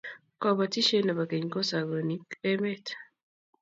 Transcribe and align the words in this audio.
Kobotishe 0.41 0.97
ne 1.03 1.13
bo 1.17 1.23
keny 1.29 1.47
kosagonik 1.53 2.27
emet. 2.51 2.85